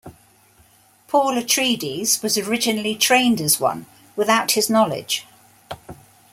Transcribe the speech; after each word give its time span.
Paul 1.07 1.35
Atreides 1.35 2.23
was 2.23 2.35
originally 2.35 2.95
trained 2.95 3.39
as 3.39 3.59
one 3.59 3.85
without 4.15 4.53
his 4.53 4.67
knowledge. 4.67 5.27